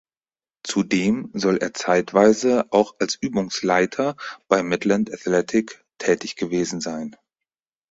[0.63, 4.15] Zudem soll er zeitweise auch als Übungsleiter
[4.47, 7.15] bei "Midland Athletic" tätig gewesen sein.